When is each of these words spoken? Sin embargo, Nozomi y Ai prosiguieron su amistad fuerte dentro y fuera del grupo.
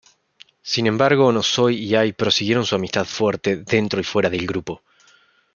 Sin 0.63 0.87
embargo, 0.87 1.31
Nozomi 1.31 1.75
y 1.75 1.93
Ai 1.93 2.13
prosiguieron 2.13 2.65
su 2.65 2.73
amistad 2.73 3.05
fuerte 3.05 3.57
dentro 3.57 4.01
y 4.01 4.03
fuera 4.03 4.31
del 4.31 4.47
grupo. 4.47 4.81